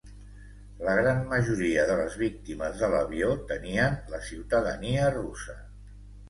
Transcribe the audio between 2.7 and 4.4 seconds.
de l’avió tenien la